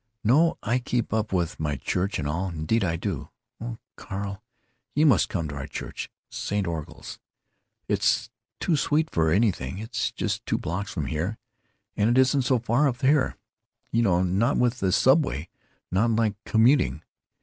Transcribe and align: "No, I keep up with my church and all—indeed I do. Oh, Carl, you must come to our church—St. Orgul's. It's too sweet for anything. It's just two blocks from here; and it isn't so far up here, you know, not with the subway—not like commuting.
"No, 0.23 0.57
I 0.63 0.79
keep 0.79 1.13
up 1.13 1.31
with 1.31 1.59
my 1.59 1.75
church 1.75 2.17
and 2.17 2.27
all—indeed 2.27 2.83
I 2.83 2.95
do. 2.95 3.29
Oh, 3.59 3.77
Carl, 3.97 4.41
you 4.95 5.05
must 5.05 5.29
come 5.29 5.47
to 5.49 5.55
our 5.55 5.67
church—St. 5.67 6.65
Orgul's. 6.65 7.19
It's 7.87 8.31
too 8.59 8.75
sweet 8.75 9.11
for 9.11 9.29
anything. 9.31 9.77
It's 9.77 10.11
just 10.11 10.43
two 10.47 10.57
blocks 10.57 10.91
from 10.91 11.05
here; 11.05 11.37
and 11.95 12.09
it 12.09 12.17
isn't 12.19 12.41
so 12.41 12.57
far 12.57 12.87
up 12.89 13.01
here, 13.01 13.37
you 13.91 14.01
know, 14.01 14.23
not 14.23 14.57
with 14.57 14.79
the 14.79 14.91
subway—not 14.91 16.09
like 16.09 16.33
commuting. 16.45 17.03